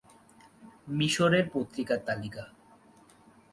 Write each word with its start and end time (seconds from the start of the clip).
মিশরের 0.89 1.45
পত্রিকার 1.53 1.99
তালিকা 2.07 2.43